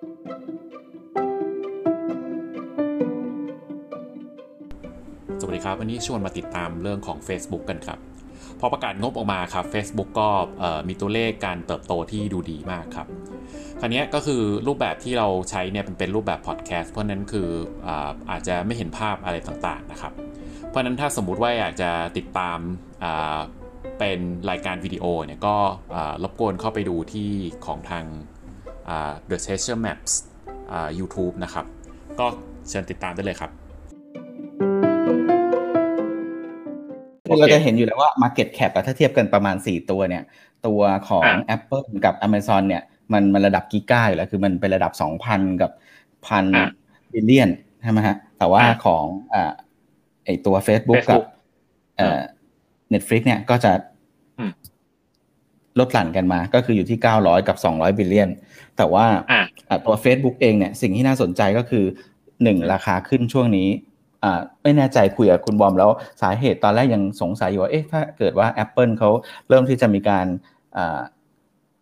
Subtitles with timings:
[0.00, 0.02] ส
[5.44, 7.98] วัสดีครับ วันนี้ชวนมาติดตามเรื่องของ Facebook กันครับ
[8.60, 10.28] พอประกาศงบออกมาครับ Facebook ก็
[10.88, 13.06] มีตัวเลขการเติบโตที่ดูดีมากครับ
[13.80, 17.48] คราวนี้ก็คือรูปแบบที่เราใช้เนี่ยเป็นรูปแบบพอดแคสต์เพราะนั้นคือ
[17.86, 20.12] อาอาจจะไม่เห็นภาพอะไรต่างๆนะครับ
[20.68, 22.58] เพราะนั้นถ้าสมมุติว่าอยากจะติดตาม
[23.98, 24.18] เป็น
[24.50, 25.56] รายการวิดีโอเนี่ยก็
[26.22, 27.30] รบกวนเข้าไปดูที่
[27.66, 28.06] ของทาง
[29.30, 30.12] The Treasure Maps
[30.98, 31.64] YouTube นะครับ
[32.18, 32.26] ก็
[32.68, 33.50] เชิญติดตามได้เลยครับ
[37.38, 40.22] เราจะเห็นอยู่แล้วว่า Market Cap ถ้าเทียบกันประมาณ 4 ตัวเนี่ย
[40.66, 41.26] ตัวของ
[41.56, 44.92] Apple กับ Amazon เนี่ย มันมันระดับกิก้าอยู่แล้ว คือมันเป็นระดับ
[45.26, 45.70] 2,000 กับ
[46.26, 46.44] พัน
[47.12, 47.50] บิลเลียน
[47.82, 49.52] ใช่ไหมฮะ แต่ว่าของอ่า
[50.24, 51.22] ไอตัว Facebook กับ
[51.96, 52.20] เอ่อ
[52.92, 53.72] Netflix เนี่ยก็จะ
[55.80, 58.30] ลดหลั่นกันมา ก็คืออยู่ที่ 900 กับ 200 บิลเลียน
[58.76, 59.06] แต่ว่า
[59.86, 61.84] ตัว Facebook เองเนี่ยสิ่งที่น่าสนใจก็คือ
[62.42, 63.68] หนึ่งราคาขึ้นช่วงนี้
[64.24, 65.90] อ่าไม่แน่ใจคุยกับคุณบอมแล้ว
[66.22, 69.10] สาเหตุตอนแรกยังสงสัยอยู่ว่าเอ๊ะถ้าเกิดว่า Apple เขา
[69.48, 70.26] เริ่มที่จะมีการ
[70.76, 71.00] อ่า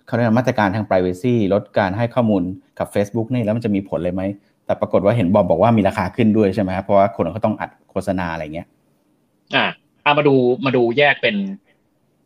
[0.06, 2.42] เขาเรียกมาตรการทาง Privacy ลดการให้ข้อมูล
[2.78, 4.22] กับ Facebook นี่แล้วมันจะมีผลเลยไหม
[4.66, 8.68] แต่ปรากฏว่าเห็นบอมบอกว่ามีราคาขึ้นด้วยใช่ไหมครับเพราะว่าคนเขาต้องอัดโฆษณาอะไรเงี้ย
[9.54, 9.66] อ่า
[10.02, 11.36] เอามาดูมาดูแยกเป็น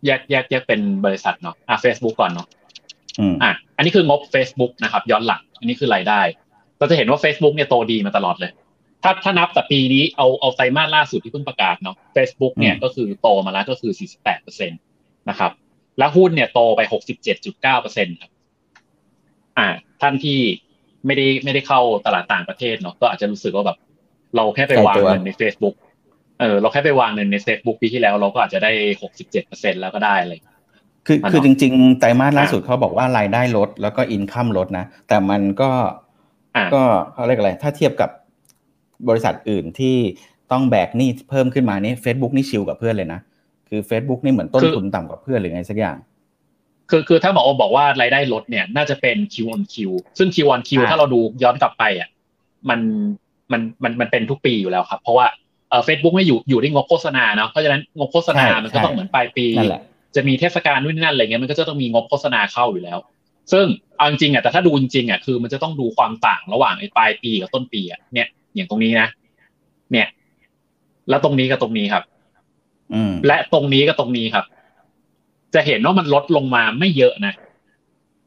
[0.07, 2.47] แยกแยกแยกเป็นบริษัทเนาะอ่า Facebook ก่อนเนาะ
[3.43, 6.21] อ่าอันนี้คืองบ Facebook นะครับย้อนหลัง อันนี้คือรายได้
[6.79, 8.53] เราจะเห็นว่า Facebook เนี่ยโตดีมาตลอดเลย
[9.03, 14.77] ถ้าถ้านับแต่ปีนี้เอาเอาไตรมาสล่าสุดที่เพิ่งประกาศเนาะ Facebook เนี่ยก็คือโตมาแล้วก็คือ 48เปอร์เซ็นต
[15.29, 15.53] นะครับ
[15.99, 16.81] แล้วหุ้นเนี่ยโตไป
[17.27, 18.31] 67.9เปอร์เซ็นต์ครับ
[19.59, 19.69] อ่า
[20.01, 20.39] ท่านที่
[21.07, 23.79] ไม่ได้ไม่ได้เข้าตลาดต่างประเทศเนาะก็อาจจะรู้สึกว่าแบบ
[24.37, 25.75] เราแค่ไปวางเงินใน Facebook
[26.43, 30.39] เออเราแค่ไปวางเงินใน Facebook ปีที่แล้วเราก็อาจจะได้67เปอร์เซ็นแล้วก็ได้เลย
[31.07, 35.71] คือคือจริง ๆ ไตรมาสล่าสุดเขาบอกว่ารายได้ลด แล้วก็อินคัมลดนะ แต่มันก็
[36.75, 38.11] ก็เขาเรียกอะไร ถ้าเทียบกับ
[39.09, 39.97] บริษัทอื่นที่
[40.53, 43.21] ต้องแบกหนี้เพิ่มขึ้นมานี่ Facebook นี่ชิลกับเพื่อนเลยนะ
[43.69, 45.97] คือ Facebook นี่เหมือนต้นทุนต่ำกว่าเพื่อนหรือไงสักอย่าง
[46.91, 49.75] คือคือถ้าหมอบอกว่ารายได้ลดเนี่ย น่าจะเป็น Q on Q
[50.19, 52.09] ซึ่ง Q on Q ถ้าเราดูย้อนกลับไปอะ
[52.69, 52.81] มัน
[53.53, 55.27] มันมันมันเป็นทุกปีอยู่แล้วครับ เพราะว่า
[55.73, 59.47] เอ่อเฟซบุ๊กไม่อยู่อยู่ที่งบโฆษณาเนาะเพราะฉะนั้นงบโฆษณามันก็ต้องเหมือนปลายปี
[60.17, 62.99] จะมีเทศกาลนู่นนั่นอะไรเงี้ยมันก็จะต้องมีงบโฆษณาเข้าอยู่แล้ว
[63.53, 63.67] ซึ่ง
[63.97, 69.09] เอาจริงอะแต่ถ้าดูจริงอะคือมันจะต้องดูความต่างระหว่างไอ้ปลายปีกับต้นปีอะเนี่ย อย่างตรงนี้นะ
[69.93, 70.09] เนี่ย
[71.09, 72.03] แล้วตรงนี้กับตรงนี้ครับ
[72.95, 74.45] อืมและตรงนี้กับตรงนี้ครับ
[75.55, 77.33] จะเห็นว่ามันลดลงมาไม่เยอะนะ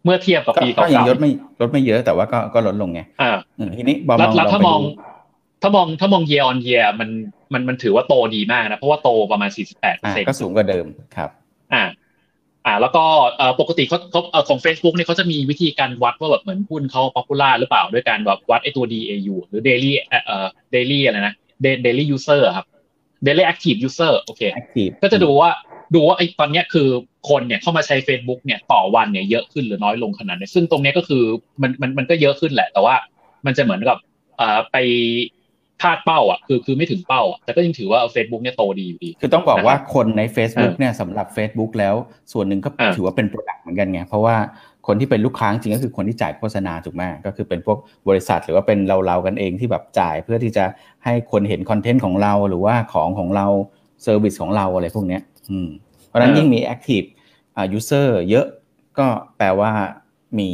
[0.03, 1.31] เมื่อเทียบกับปีเก่าๆลดไม่
[1.62, 3.31] ลดไม่เยอะแต่ว่าก็ก็ลดลงไงอ่า
[3.77, 4.79] ทีนี้บอมแล้วถ้ามอง
[5.61, 7.09] ถ้ามองถ้ามอง year on year มัน
[7.53, 10.85] มันมันถือว่าโตดีมากนะ เพราะว่าโตประมาณ 48เปอร์เซ็นต์ก็สูงกว่าเดิม
[11.16, 11.29] ครับ
[11.73, 11.83] อ่า
[12.66, 13.03] อ่า แล้วก็
[13.38, 19.91] เอ่อปกติเขาเขาของ Facebook เนี่ยเขาจะมีวิธีการวัดว่าแบบเหมือนหุ้นเขา popular หรือเปล่าด้วยการแบบวัดไอตัว DAU หรือ daily
[20.25, 21.35] เอ่อ daily อะไรนะ
[21.85, 22.65] daily user ครับ
[23.25, 24.41] daily active user โอเค
[25.03, 25.51] ก็จะดูว่า
[25.94, 26.88] ดูว่าไอ้ตอนนี้คือ
[27.29, 31.23] คนเนี่ยเข้ามาใช้ Facebook เนี่ยต่อวันเนี่ยเยอะขึ้นหรือน้อยลงขนาดไหนซึ่งตรงนี้ก็คือ
[31.61, 32.95] มันมันมันก็เยอะขึ้นแหละ แต่ว่า
[33.45, 33.97] มันจะเหมือนกับ
[34.39, 34.77] อ่าไป
[35.84, 41.96] คาดเป้าอะคือคือไม่ถึงเป้าอะแต่ก็ยังถือว่าเฟซบุ๊กเนี่ยโตดีอยู่ดี คือต้องบอกว่าคนใน Facebook เนี่ยสำหรับ Facebook แล้ว
[42.31, 44.36] ส่วนหนึ่งก็ถือว่าเป็นโปรดักต์เหมือนกันไงเพราะว่า
[44.88, 47.78] คนที่เป็นลูกค้าจริงก็คือคนที่จ่ายโฆษณาถูกไหมก็คือเป็นพวก
[48.09, 50.66] บริษัทหรือว่าเป็นเราเรากันเองที่แบบจ่ายเพื่อที่จะ
[51.03, 53.47] ให้คนเห็นคอนเทนต์ของเราหรือว่าของของเรา
[54.03, 55.19] เซอร์วิสของเราอะไรพวกนี้
[55.52, 55.68] อืม
[56.07, 57.07] เพราะนั้นยิ่งมี active
[57.56, 58.46] อ่า user เยอะ
[59.00, 59.07] ก็
[59.38, 59.72] แปลว่า
[60.40, 60.50] มี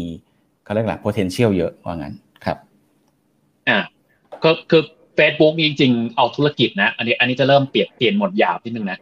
[0.64, 2.14] เขาเรียกอะไร potential เยอะว่างั้น
[2.46, 2.58] ครับ
[3.70, 3.80] อ่า
[4.44, 4.84] ก็คือ
[5.18, 9.00] Facebook จริงๆเอาธุรกิจนะ อันนี้อันนี้จะเริ่มเปลี่ยนเปลี่ยนหมดหยาบนิดนึงนะ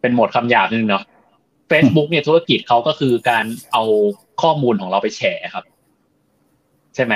[0.00, 1.04] เป็นหมดคำหยาบนิดนึงเนาะ
[1.70, 3.84] Facebook เนี่ยธุรกิจเขาก็คือการเอา
[4.42, 5.64] ข้อมูลของเราไปแชร์ครับ
[6.94, 7.14] ใช่ไหม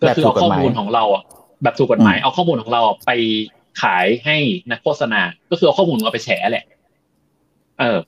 [0.00, 1.24] ก็คือเอาข้อมูลของเราอะ
[1.62, 3.10] แบบถูกกฎหมายเอาข้อมูลของเราไป
[3.82, 4.36] ขายให้
[4.70, 5.20] นักโฆษณา
[5.50, 6.64] ก็คือเอาข้อมูลเราไปแชร์แหละ
[7.80, 7.98] เออ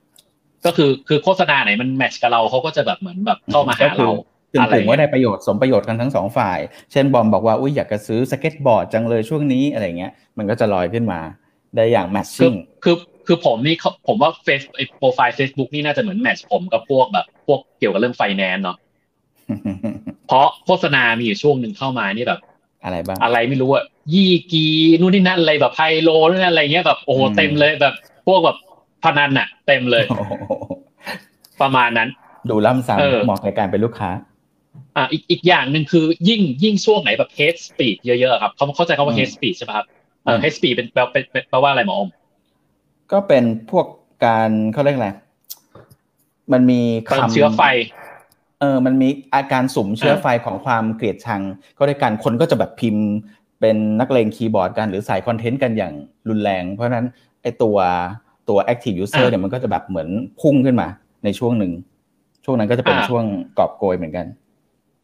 [0.67, 4.11] ก็คือคือโฆษณาไหนมัน match กับเราเขาก็จะแบบเหมือนแบบเข้ามาหาเรา
[4.53, 6.59] ถึงถึงว่าได้ประโยชน์สมประโยชน์กันทั้งสองฝ่าย
[6.93, 11.21] เช่นบอมบอกว่าอุ้ยอยากจะซื้อสเก็ตบอร์ดจังเลยช่วงนี้อะไรเงี้ย มันก็จะลอยขึ้นมา
[11.77, 12.53] ได้อย่าง matching
[12.85, 12.97] คือ
[13.27, 14.63] คือผมนี่ผมว่าเฟซ
[14.99, 18.77] profile Facebook นี่น่าจะเหมือน match ผมกับพวกแบบ พวกเกี่ยวกับเรื่องไฟแนนซ์เนาะ
[20.27, 22.41] เพราะโฆษณามีอยู่ช่วงหนึ่งเข้ามานี่แบบ
[22.85, 23.85] อะไรบ้าง อะไรไม่รู้อะ
[24.15, 24.65] ยี่กี
[25.01, 27.95] นู่นนี่นั่นอะไรแบบไฮโลนู่นนั่นอะไรเงี้ยแบบโอ้โหเต็มเลยแบบ
[28.27, 28.57] พวกแบบ
[29.05, 30.05] พนันอะเต็มเลย
[31.63, 32.09] ประมาณนั้น
[32.51, 34.11] ดูล่ำซ้ำเหมาะในการเป็นลูกค้า
[34.99, 39.87] อ่าอีกอีกอย่างหนึ่งคือยิ่งยิ่งช่วงไหนแบบ hate speech เยอะๆครับเขาเข้าใจคำว่า hate speech ใช่ไหมครับ
[40.41, 42.09] hate speech เป็นแปลเป็นแปลว่าอะไรหมออม
[43.13, 43.87] ก็เป็นพวก
[44.25, 45.11] การเขาเรียกอะไร
[46.53, 47.63] มันมีคำเชื้อไฟ
[48.61, 51.43] เออ มันมีอาการสุ่มเชื้อไฟของความเกลียดชัง
[51.79, 53.07] ก็ได้กันคนก็จะแบบพิมพ์
[53.61, 55.93] เป็นนักเลงคีย์บอร์ดกันหรือใส่คอนเทนต์กันอย่าง
[56.29, 57.07] รุนแรง เพราะนั้น
[57.43, 57.77] ไอตัว
[58.49, 60.09] ตัว active user เนี่ยมันก็จะแบบเหมือน
[60.41, 60.89] พุ่งขึ้นมา
[61.25, 61.73] ในช่วงหนึ่ง
[62.45, 63.25] ช่วงนั้นก็จะเป็นช่วง
[63.59, 64.27] กอบโกยเหมือนกัน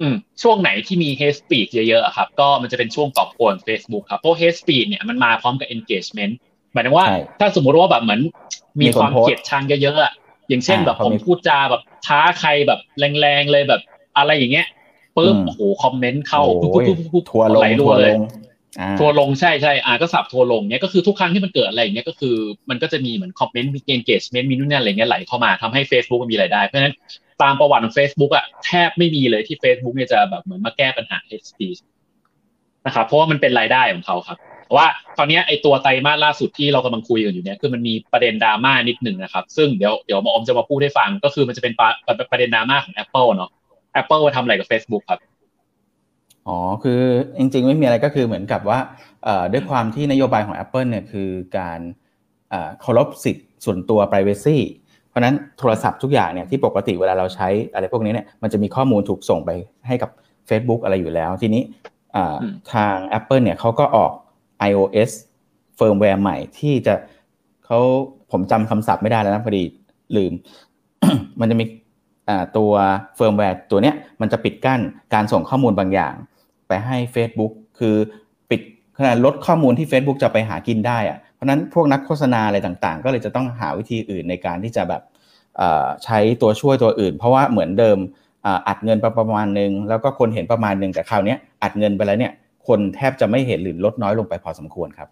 [0.04, 6.34] อืมช่วงไหนที่มี hate speech เยอะๆครับ ก็มันจะเป็นช่วงกอบโกย Facebook ครับเพราะ hate speech เนี่ยมันมาพร้อมกับ engagement
[6.72, 7.06] หมายถึงว่า
[7.40, 8.20] ถ้าสมมติว่าแบบเหมือน
[8.80, 12.80] มีความเกลียดชังเยอะๆอย่างเช่นแบบผมพูดจาแบบท้าใครแบบ
[13.20, 13.80] แรงๆเลยแบบ
[14.18, 14.66] อะไรอย่างเงี้ย
[15.16, 18.20] ปึ๊บโอ้โหคอมเมนต์เข้าปุ๊บปุ๊บปุ๊บปุ๊บทัวลงทัวลง
[18.98, 22.36] ทัวลงใช่ใช่อ่าก็สับทัวลงเนี้ยก็คือทุกครั้งที่มันเกิดอะไรอย่างเงี้ยก็คือ
[22.70, 26.94] มันก็จะมีเหมือนคอมเมนต์มีเกนเกจเมนต์มีนู่นนี่อะไรเงี้ยไหลเข้ามาทำให้ Facebook มันมีรายได้ เพราะฉะนั้น
[27.42, 31.80] ตามประวัติของ Facebook อะแทบไม่มีเลยที่ Facebook เนี่ยจะแบบเหมือนมาแก้ปัญหา hate speech
[32.86, 34.38] นะครับเพราะว่ามันเป็นรายได้ของเขาครับ
[34.76, 34.86] ว่า
[35.18, 41.74] ตอนนี้ไอตัวไตรมาสล่าสุดที่เรากำลังคุยกันอยู่เนี่ยคือมันมีประเด็นดราม่านิดหนึ่งนะครับ ซึ่งเดี๋ยวเดี๋ยวหมออมจะมาพูดให้ฟัง ก็คือมันจะเป็น
[42.30, 43.50] ประเด็นดราม่าของ Apple เนาะ
[44.00, 45.20] Apple มาทำอะไรกับ Facebook ครับ
[46.48, 47.00] อ๋อคือ
[47.38, 48.78] จริงๆ ไม่มีอะไรก็คือเหมือนกับว่า
[49.52, 51.80] ด้วยความที่นโยบายของ Apple เนี่ยคือการ
[52.80, 54.58] เคารพสิทธิ์ส่วนตัว Privacy
[55.14, 59.50] ราะนั้นโทรศัพท์ทุกอย่างเนี่ยที่ปกติเวลาเราใช้อะไรพวกนี้เนี่ยมันจะมีข้อมูลถูกส่งไป
[59.86, 60.10] ให้กับ
[60.48, 61.62] Facebook อะไรอยู่แล้ว ทีนี้
[62.72, 64.12] ทาง Apple เนี่ยเขาก็ออก
[64.70, 65.10] iOS
[65.76, 66.94] firmware ใหม่ที่จะ
[67.66, 67.78] เขา
[68.32, 69.62] ผมจำคำศัพท์ไม่ได้แล้วนะพอดี
[70.16, 70.32] ลืม
[71.40, 71.64] มันจะมี
[72.56, 72.72] ตัว
[73.16, 74.80] เฟิร์มแวร์ตัวเนี้ยมันจะปิดกั้น
[75.14, 76.14] การส่งข้อมูลบางอย่าง
[76.68, 77.96] ไปให้ Facebook คือ
[78.50, 78.60] ปิด
[78.98, 85.02] ขนาดลดข้อมูลที่ Facebook จะไปหากินได้อะเพ ราะนั้นพวกนักโฆษณาอะไรต่างๆ ก็เลยจะต้องหาวิธีอื่นในการที่จะแบบ
[86.04, 87.98] ใช้ตัวช่วยตัวอื่น เพราะว่าเหมือนเดิม
[88.68, 92.32] อัดเงินไปประมาณนึง แล้วก็คนเห็นประมาณนึงแต่คราวนี้อัดเงินไปแล้วเนี่ย
[92.66, 95.08] คนแทบจะไม่เห็นหรือลดน้อยลงไปพอสมควรครับ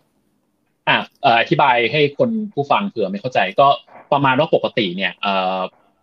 [0.88, 0.98] อ่า
[1.40, 3.68] อธิบายให้คนผู้ฟังเผื่อไม่เข้าใจก็
[4.12, 5.12] ประมาณว่าปกติเนี่ย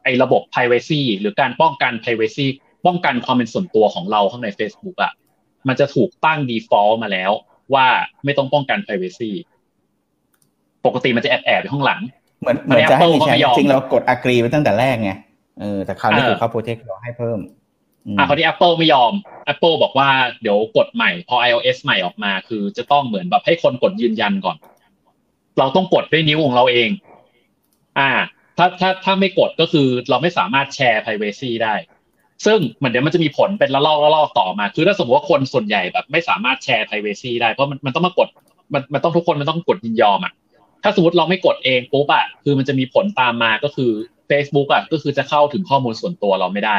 [0.04, 2.48] ไอ้ระบบ privacy หรือการป้องกัน privacy
[2.86, 5.14] ป้องกันความเป็นส่วนตัวของเราข้างใน Facebook อะ
[5.68, 7.32] มันจะถูกตั้ง default มาแล้ว
[7.74, 7.88] ว่า
[8.26, 9.32] ไม่ต้องป้องกัน privacy
[10.90, 12.02] ปกติมันจะแอบแอบอยู่ข้างหลัง
[12.42, 15.12] เหมือนเหมือนจะให้มีแชร์จริงเรากด agree ไปตั้งแต่แรกไง
[15.60, 17.40] เออแต่คราวนี้คือเขา protect เราให้เพิ่ม
[18.18, 19.12] อ่าคราวนี้ Apple ไม่ยอม
[19.54, 20.10] Apple บอกว่า
[20.42, 24.58] เดี๋ยวกดใหม่พอ iOS ใหม่ออกมา คือจะต้องเหมือนแบบให้คนกดยืนยันก่อน
[25.60, 26.90] เราต้องกดด้วยนิ้วของเราเอง
[28.00, 28.12] อ่า
[28.58, 31.76] ถ้าถ้าถ้าไม่กดก็คือเราไม่สามารถแชร์ privacy ได้
[32.46, 38.28] ซึ่งเหมือนเดี๋ยวมันจะมีผลเป็นละลอกละลอกต่อมา คือถ้าสมมติว่าคนส่วนใหญ่แบบ ไม่สามารถแชร์ privacy ได้เพราะมันมันต้องมากด
[38.74, 40.34] มันมันต้องทุกคนมันต้องกดยินยอมอะ
[40.84, 43.92] ถ้าสมมติเราไม่กดเองปุ๊บอะคือมันจะมีผลตามมาก็คือ
[44.30, 46.78] Facebook อะก็คือจะเข้าถึงข้อมูลส่วนตัวเราไม่ได้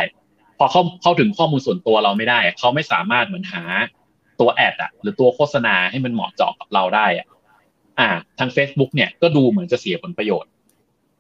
[0.59, 3.65] พอเข้าเข้าถึงข้อมูลส่วนตัวเราไม่ได้ เขาไม่สามารถเหมือนหา
[4.41, 7.27] ตัวแอดอะหรือตัวโฆษณาให้มันเหมาะเจาะกับเราได้อะ
[7.99, 8.09] อ่า
[8.39, 10.51] ทาง Facebook เนี่ยก็ดูเหมือนจะเสียผลประโยชน์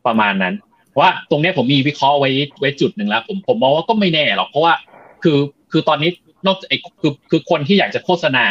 [0.06, 0.54] ประมาณนั้น
[1.00, 2.30] ว่าตรงนี้ผมมีวิเคราะห์ไว้
[2.60, 4.74] ไว้จุดหนึ่งแล้ว ผมผมมองว่าก็ไม่แน่หรอกเพราะว่า
[5.22, 5.38] คือ
[5.72, 6.10] คือตอนนี้
[6.46, 8.46] นอกจากไอ้คือคือคนที่อยากจะโฆษณา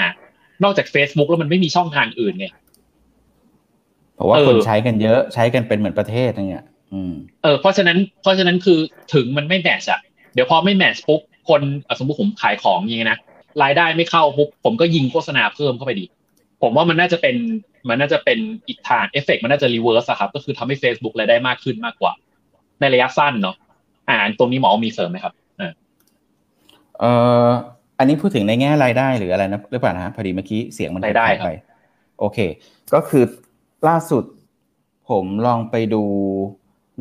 [0.63, 2.47] นอกจาก Facebook แล้วมันไม่มีช่องทางอื่นไง
[4.19, 7.13] เพราะว่าคนใช้กันเยอะใช้กันเป็นเหมือนประเทศอย่างเงี้ยอืม
[7.43, 8.79] เออเพราะฉะนั้นเพราะฉะนั้นคือ
[9.13, 9.99] ถึงมันไม่ match อะ
[10.33, 11.61] เดี๋ยวพอไม่ match ปุ๊บคน
[11.99, 13.19] สมมติผมขายของอย่างเงี้ยนะ
[13.63, 16.05] รายได้ไม่เข้าปุ๊บผมก็ยิงโฆษณาเพิ่มเข้าไปดี
[16.61, 17.35] ผมว่ามันน่าจะเป็น
[17.89, 22.13] มันน่าจะเป็นอีกทางเอฟเฟกมันน่าจะ reverse ครับ ก็คือทำให้ Facebook รายได้มากขึ้นมากกว่า
[22.79, 23.55] ในระยะสั้นเนาะ
[24.09, 25.33] อ่าตรงนี้บอมมีเสริมไหมครับ
[26.99, 27.11] เอ่
[27.47, 27.49] อ
[27.99, 31.49] อันนี้พูดถึงในแง่รายได้หรืออะไรนะหรือเปล่านะพอดีเมื่อกี้เสียงมันรายได้ไป
[32.19, 32.37] โอเค
[32.93, 33.23] ก็คือ
[33.87, 34.23] ล่าสุด
[35.09, 36.03] ผมลองไปดู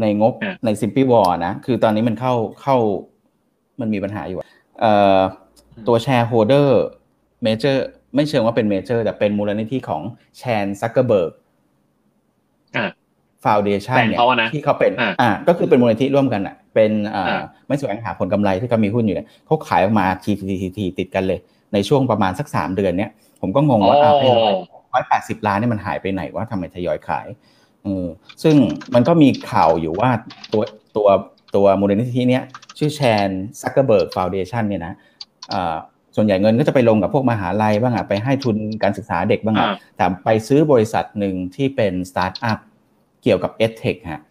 [0.01, 0.33] ในงบ
[0.65, 2.77] ใน Simply Wall นะ คือตอนนี้มันเข้าเข้า
[3.81, 4.39] มันมีปัญหาอยู่
[4.81, 5.19] เอ่อ
[5.87, 10.03] ตัว shareholder major ไม่เชิงว่าเป็น major แต่เป็นมูลนิธิของ
[10.37, 11.33] Chan Zuckerberg
[13.45, 14.19] Foundation เนี่ย
[14.53, 21.39] ที่เขาเป็นอ่าก็คือเป็นมูลนิธิร่วมกันอะ เป็นอ่าไม่แสวงหาผลกำไรที่เขามีหุ้นอยู่เนี่ยเขาขายออกมาทีทีทีทีติดกันเลย
[21.73, 24.17] ในช่วงประมาณสักสามเดือนเนี้ยผมก็งงว่าอ้าว
[24.93, 27.27] ร้อยแปดสิบล้านนี่มันหายไปไหนว่าทำไมทยอยขาย
[27.85, 28.07] เออ
[28.43, 28.57] ซึ่ง
[28.95, 30.11] มันก็มีข่าวอยู่ว่า
[30.53, 30.63] ตัว
[30.97, 31.09] ตัว
[31.57, 32.45] ตัวมูลนิธิเนี้ย
[32.79, 33.29] ชื่อ Chan
[33.61, 34.95] Zuckerberg Foundation เนี่ยนะ
[36.17, 42.59] ส่วนใหญ่เงินก็จะไปลงกับพวกมหาลัยบ้างอะไปให้ทุนการศึกษาเด็กบ้างอะแต่ไปซื้อบริษัทหนึ่งที่เป็นสตาร์ทอัพ
[43.23, 44.23] เกี่ยวกับเอสเทคฮะ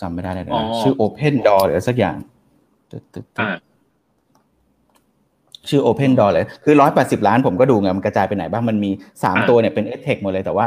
[0.00, 2.16] จำไม่ได้เลยนะชื่อ Open Door หรือสักอย่าง
[5.68, 8.90] ชื่อ Open Door เลย คือร้อยแปดสิบล้านผมก็ดูไงมันกระจายไปไหนบ้าง มันมี
[9.22, 10.66] สามตัวเนี่ยเป็นเอสเทคหมดเลยแต่ว่า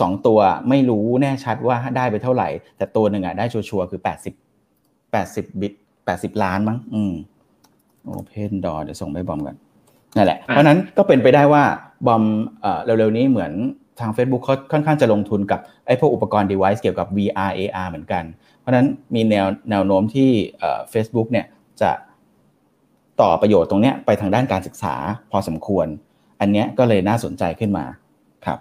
[0.00, 4.34] สองตัวไม่รู้แน่ชัดว่าได้ไปเท่าไหร่ แต่ตัวหนึ่งอะได้ชัวร์คือแปดสิบ
[5.12, 5.72] แปดสิบบิต
[6.06, 7.12] แปดสิบล้านมั้งอืม
[8.04, 9.56] Open Door เดี๋ยวส่งไปบอมกัน
[10.16, 11.64] นั่นแหละ เพราะนั้นก็เป็นไปได้ว่า
[12.06, 12.22] บอม
[12.60, 13.52] เอ่อเร็วๆนี้เหมือน
[14.00, 18.24] ทาง Facebook เขาค่อนข้างจะลงทุนกับไอ้พวกอุปกรณ์ device เกี่ยวกับ VR AR เหมือนกัน
[18.60, 20.30] เพราะนั้นมีแนวแนวโน้มที่
[20.90, 21.46] เฟซบุ๊กเนี่ย
[21.80, 21.90] จะ
[23.20, 24.94] ต่อประโยชน์ตรงเนี้ยไปทางด้านการศึกษา
[25.30, 25.86] พอสมควร
[26.40, 27.84] อันเนี้ยก็เลยน่าสนใจขึ้นมา
[28.46, 28.58] ครับ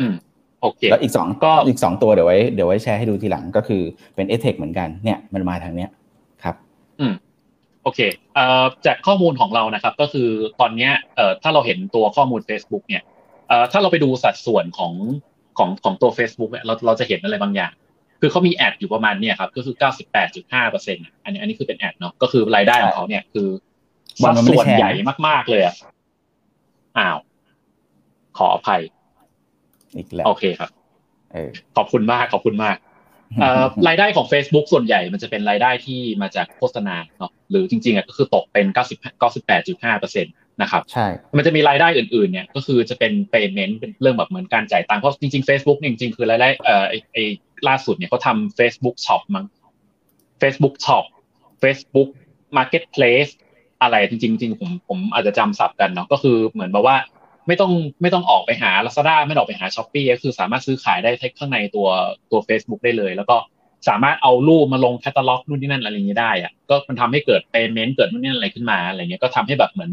[0.00, 0.14] อืม
[0.62, 3.82] โอเคแล้วอีกสองก็อีกสองตัวเดี๋ยวไว้เดี๋ยวไว้แชร์ให้ดูทีหลังก็คือ
[4.14, 5.90] เป็น EdTech เหมือนกันเนี่ยมันมาทางเนี้ย
[6.42, 6.54] ครับ
[7.00, 7.14] อืม
[7.82, 8.00] โอเค
[8.34, 10.28] เอ่อจากข้อมูลของเรานะครับ ก็คือ
[10.60, 13.02] ตอนเนี้ยเอ่อถ้าเราเห็นตัวข้อมูล Facebook เนี่ย
[13.48, 14.92] เอ่อถ้าเราไปดูสัดส่วนของ
[15.58, 17.72] ของของตัว Facebook เนี่ยเราเราจะเห็นอะไรบางอย่าง
[18.20, 19.74] คือเขามี ad อยู่ประมาณเนี่ยครับก็คือ
[20.22, 23.48] 98.5เปอร์เซ็นต์อันนี้อันนี้คือเป็น ad เนาะก็คือรายได้ของเขาเนี่ยคือ
[24.22, 24.90] สัดส่วนใหญ่
[25.26, 25.74] มากๆเลยอะ
[26.98, 27.18] อ้าว
[28.38, 28.82] ขออภัย
[29.96, 30.70] อีกแล้วโอเคครับ
[31.76, 32.76] ขอบคุณมากขอบคุณมาก
[33.88, 47.18] รายได้ของ Facebook ส่วนใหญ่มันจะเป็นรายได้ที่มาจากโฆษณาเนาะหรือจริงๆอะก็คือตกเป็น 90 98.5เปอร์เซ็นต์นะครับใช่ มันจะมีรายได้อื่นๆเนี่ยก็คือจะเป็น payment เป็นเรื่องแบบเหมือนการจ่ายตังค์เพราะจริงๆ Facebook เนี่ยจริงๆ คือรายได้เอ่อไอ
[47.68, 49.44] ล่าสุดเนี่ยเขาทำ Facebook Shop มั้ง
[50.40, 51.04] Facebook Shop
[51.62, 52.08] Facebook
[52.56, 53.30] Marketplace
[53.82, 56.96] อะไรจริงๆจริงผมผมอาจจะจำสับกันเนาะก็คือเหมือนแบบว่า
[57.46, 61.88] ไม่ต้องไม่ต้องออกไปหา Lazada ไม่ต้องออกไปหา s h อ p e e ก็คือสามารถซื้อขายได้ข้างในตัว
[62.30, 63.36] ตัว Facebook ได้เลย แล้วก็
[63.88, 69.90] สามารถเอารูปมาลงแคตตาล็อกนู่นนี่นั่นอะไรอย่างนี้ได้อะก็มันทำให้เกิด payment เกิดนู่นนี่อะไรขึ้นมาอะไรเงี้ยก็ทำให้แบบเหมือน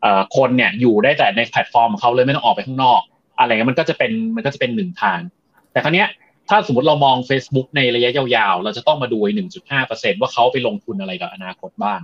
[0.00, 3.00] เอ่อคนเนี่ยอยู่ได้แต่ในแพลตฟอร์มของเขาเลยไม่ต้องออกไปข้างนอก
[3.38, 5.20] อะไรเงี้ยมันก็จะเป็นมันก็จะเป็นหนึ่งทาง
[5.72, 6.08] แต่ครั้งนี้ย
[6.48, 12.00] ถ้าสมมติเรามอง Facebook ในระยะยาวๆ เราจะต้องมาดูหนึ่งจุดห้าเปอร์เซ็นว่าเขาไปลงทุนอะไรกับอนาคตบ้าง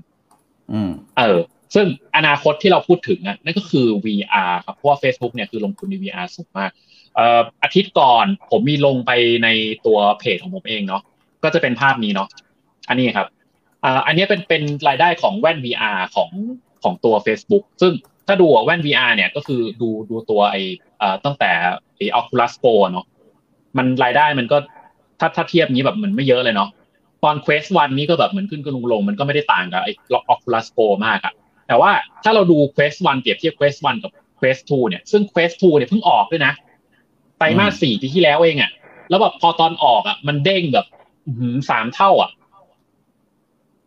[0.73, 1.41] อืมเออ
[1.75, 6.71] ซึ่งอนาคตที่เราพูดถึงอะนั่นก็คือ VR ครับ เพราะว่า Facebook เนี่ยคือลงทุนใน VR สูงมาก
[7.15, 9.11] เอ่ออาทิตย์ก่อนผมมีลงไป
[9.45, 9.49] ใน
[9.87, 11.03] ตัวเพจของผมเองเนาะ
[11.45, 12.29] ก็จะเป็นภาพนี้เนาะ
[12.89, 13.29] อันนี้ครับ
[13.85, 16.31] อ่าอันนี้เป็นเป็นรายได้ของแว่น VR ของ
[16.83, 17.93] ของตัว Facebook ซึ่ง
[18.27, 20.63] ถ้าดูแว่น VR เนี่ยก็คือดูดูตัวไอ้
[21.03, 21.51] อ่าตั้งแต่
[21.97, 23.07] ไอ้ Oculus Go เนาะ
[23.77, 24.57] มันรายได้มันก็
[25.21, 26.69] ถ้าถ้าเทียบนี้แบบมันไม่เยอะเลยเนาะ
[27.25, 29.93] ตอน Quest 1นี้ก็แบบเหมือนขึ้นขึ้นลงลงมันก็ไม่ได้ต่างกับไอ้
[30.33, 31.33] Oculus Go มากอะ
[31.69, 31.91] แต่ว่า
[32.25, 36.53] ถ้าเราดู Quest 1เปรียบเทียบ Quest 1กับ Quest 2เนี่ยซึ่ง Quest 2เนี่ยเพิ่งออกด้วยนะ
[37.39, 38.71] ไตรมาสสี่ปีที่แล้วเองอะ
[39.09, 40.87] แล้วแบบพอตอนออกอะมันเด้งแบบ
[41.71, 42.31] สามเท่าอะ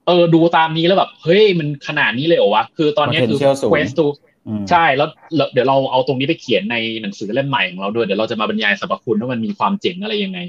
[0.07, 3.39] เออดูตามนี้แล้วแบบ เฮ้ยมันขนาดนี้เลยเหรอวะ คือตอนนี้คือ
[3.73, 4.24] Quest 2
[4.69, 5.09] ใช่แล้ว
[5.53, 10.39] เดี๋ยวเราเอาตรงนี้ไปเขียนในหนังสือเล่มใหม่ของเราด้วยเดี๋ยวเราจะมาบรรยายสรรพคุณว่ามันมีความเจ๋งอะไรยังไง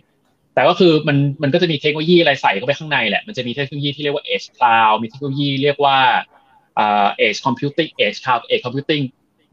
[0.54, 5.98] แต่ก็คือมันมันก็จะมีเทคโนโลยีอะไรใส่เข้าไปข้างในแหละมันจะมีเทคโนโลยีที่เรียกว่า Edge Cloud มีเทคโนโลยีเรียกว่า
[6.78, 9.02] อ่า edge computing edge cloud edge computing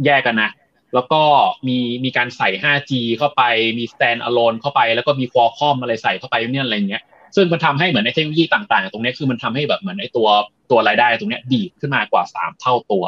[0.05, 0.51] แยกกันนะ
[0.93, 1.21] แล้วก็
[1.67, 3.41] มีมีการใส่ 5G เข้าไป
[3.77, 7.03] มี stand alone เข้าไปแล้วก็มี Qualcomm อะไรใส่เข้าไปเนี่ยอะไรเงี้ย
[7.35, 10.27] ซึ่งมันทำให้เหมือนในเทคโนโลยีต่างๆ ตรงนี้คือมันทำให้แบบเหมือนไอ้ตัว
[10.71, 13.03] ตัวรายได้ตรงนี้ดีขึ้นมากว่า 3 เท่าตัว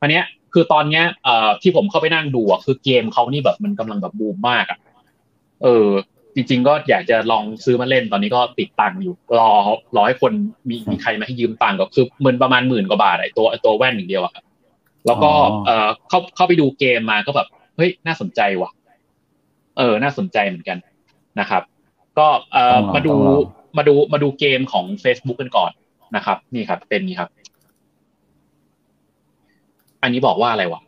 [0.00, 0.24] อันเนี้ย
[0.54, 4.78] คือตอนเนี้ยเอ่อที่ผมเข้าไปนั่งดูอะคือเกมเขานี่แบบมันกำลังแบบบูมมากอะ
[5.62, 5.88] เออ
[6.34, 9.50] จริง ๆ ก็อยากจะลองซื้อมาเล่นตอนนี้ก็ติดตังค์อยู่รอ
[9.96, 10.32] รอให้คน
[10.68, 14.44] มีมีใครมาให้ยืมตังค์ก็คือเงินประมาณหมื่นกว่าบาทไอ้ตัวตัวแว่นอย่างเดียวอะครับ
[15.06, 15.30] แล้วก็
[15.66, 18.70] เออเข้าเข้าไปดูเกมมาก็แบบเฮ้ยน่าสนใจว่ะ
[19.78, 20.78] เออ น่าสนใจเหมือนกัน
[21.40, 21.62] นะครับ
[22.18, 23.14] ก็เออมาดู
[23.76, 25.70] มาดูมาดูเกมของ Facebook กันก่อน
[26.16, 27.30] นะครับ นี่ครับ เป็นนี้ครับ
[30.04, 30.82] อันนี้บอกว่าอะไรวะ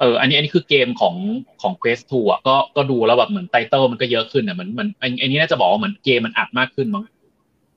[0.00, 1.14] เอออันนี้อันนี้คือเกมของ
[1.62, 7.04] ของ Quest 2อะก็ก็ดูแล้วแบบเหมือนไตเติลมันก็เยอะขึ้นอะเหมือนมันอันนี้น่าจะบอกว่าเหมือนเกมมันอัดมากขึ้นมั้ง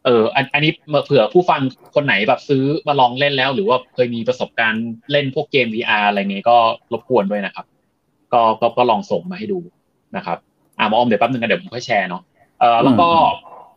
[0.05, 0.72] เอออันอันนี้
[1.05, 1.62] เผื่อผู้ฟัง
[1.96, 6.58] คนไหนแบบซื้อมาลองเล่นแล้ว หรือว่าเคยมีประสบการณ์เล่นพวกเกม VR อะไรเงี้ยก็
[6.94, 7.65] รบกวนด้วยนะครับ
[8.34, 9.60] ก็ก็ก็ลองส่งมาให้ดู
[10.15, 10.38] นะครับ
[10.79, 12.22] อ่ามาอมเดี๋ยวแป๊บนึงกันเดี๋ยวผมค่อยแชร์เนาะ
[12.60, 13.10] เออแล้วก็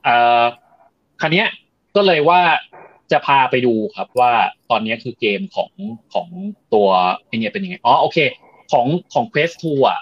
[0.04, 0.08] เอ
[0.40, 0.42] อ
[1.20, 1.48] คันนี้ย
[1.96, 2.40] ก็เลยว่า
[3.12, 4.32] จะพาไปดูครับว่า
[4.70, 5.70] ตอนนี้คือเกมของ
[6.14, 6.28] ของ
[6.74, 6.88] ตัว
[7.26, 8.18] ไอเนี่ยเป็นยังไงอ๋อโอเค
[8.72, 9.98] ของของ Quest 2อะ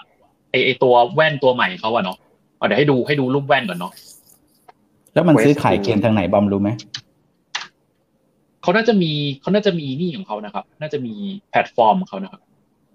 [0.51, 2.17] ไอไอตัวแว่นตัวใหม่เขาอะเนาะ
[2.65, 3.91] เดี๋ยวให้ดูให้ดูรูปแว่นก่อนเนาะ
[5.13, 6.69] แล้วมันซื้อขายเกมทางไหนบอมรู้ไหม
[8.61, 9.11] เขาน่าจะมี
[9.41, 11.13] เขาน่าจะมีนี่ของเขานะครับ น่าจะมี
[11.49, 12.41] แพลตฟอร์มของเขานะครับ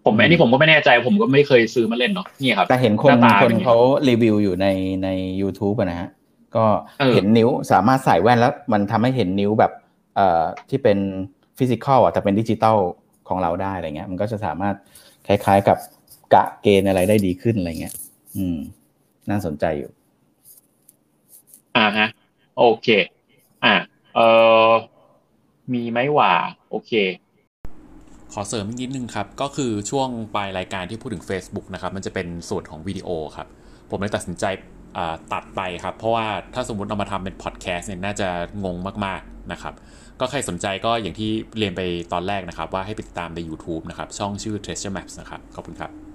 [0.04, 3.10] ผมอันนี้ผมก็ไม่แน่ใจ ผมก็ไม่เคยซื้อมาเล่นเนาะนี่ครับแต่เห็นคน
[3.42, 3.76] คนเขา
[4.08, 4.66] รีวิวอยู่ใน
[5.04, 5.08] ใน
[5.40, 6.08] YouTube นะฮะ
[6.56, 6.64] ก็
[7.14, 9.80] เห็นนิ้วสามารถใส่แว่นแล้ว มันทำให้เห็นนิ้วแบบเอ่อ
[10.70, 10.98] ที่เป็น
[11.58, 12.78] ฟิสิกอลอะแต่เป็นดิจิตอล
[13.28, 14.74] ของเราได้อะไรเงี้ย มันก็จะสามารถ
[15.26, 15.78] คล้ายๆกับ
[16.34, 17.94] กะเกณฑ์อะไรได้ดีขึ้นอะไรเงี้ย
[18.36, 18.58] อืม
[19.30, 19.90] น่าสนใจอยู่
[21.76, 22.08] อ่าฮะ
[22.58, 22.88] โอเค
[23.64, 23.74] อ่า
[24.14, 24.26] เอ่
[24.68, 24.70] อ
[25.72, 26.32] มีไหมว่า
[26.70, 26.92] โอเค
[28.32, 33.46] ขอเสริมนิดนึงครับ ก็คือช่วงปลายรายการที่พูดถึง Facebook นะครับ มันจะเป็นส่วนของวิดีโอครับ
[33.90, 34.44] ผมเลยตัดสินใจ
[35.32, 38.28] ตัดไปครับ เพราะว่าถ้าสมมติเอามาทำเป็นพอดแคสต์เนี่ยน่าจะ
[38.64, 39.74] งงมาก ๆ นะครับ
[40.20, 41.80] ก็ใครสนใจก็อย่างที่เรียนไป
[42.12, 46.11] ตอนแรกนะครับ ว่าให้ติดตามใน YouTube นะครับ ช่องชื่อ Treasure Maps นะครับ ขอบคุณครับ